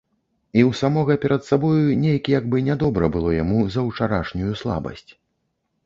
[0.57, 5.11] І ў самога перад сабою нейк як бы нядобра было яму за ўчарашнюю слабасць.